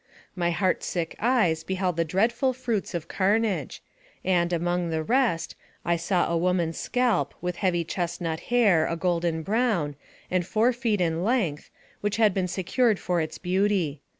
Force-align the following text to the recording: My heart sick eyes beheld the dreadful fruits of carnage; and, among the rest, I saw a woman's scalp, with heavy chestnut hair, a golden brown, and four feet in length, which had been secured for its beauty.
My 0.35 0.49
heart 0.49 0.81
sick 0.81 1.15
eyes 1.19 1.63
beheld 1.63 1.95
the 1.95 2.03
dreadful 2.03 2.53
fruits 2.53 2.95
of 2.95 3.07
carnage; 3.07 3.83
and, 4.25 4.51
among 4.51 4.89
the 4.89 5.03
rest, 5.03 5.53
I 5.85 5.95
saw 5.95 6.25
a 6.27 6.35
woman's 6.35 6.79
scalp, 6.79 7.35
with 7.39 7.57
heavy 7.57 7.83
chestnut 7.83 8.39
hair, 8.49 8.87
a 8.87 8.95
golden 8.95 9.43
brown, 9.43 9.95
and 10.31 10.43
four 10.43 10.73
feet 10.73 11.01
in 11.01 11.23
length, 11.23 11.69
which 12.01 12.17
had 12.17 12.33
been 12.33 12.47
secured 12.47 12.97
for 12.97 13.21
its 13.21 13.37
beauty. 13.37 14.01